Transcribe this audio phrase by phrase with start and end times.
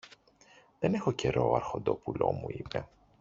[0.79, 2.87] Δεν έχω καιρό, αρχοντόπουλο μου, είπε.